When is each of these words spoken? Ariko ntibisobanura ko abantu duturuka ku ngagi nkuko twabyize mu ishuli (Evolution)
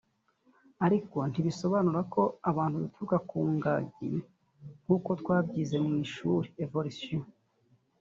Ariko 0.85 1.17
ntibisobanura 1.31 2.01
ko 2.13 2.21
abantu 2.49 2.75
duturuka 2.83 3.17
ku 3.29 3.39
ngagi 3.55 4.13
nkuko 4.83 5.09
twabyize 5.21 5.75
mu 5.85 5.93
ishuli 6.05 6.47
(Evolution) 6.65 7.23